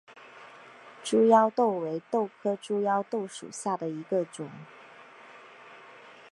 [1.03, 4.49] 猪腰豆为豆科猪腰豆属下的一个种。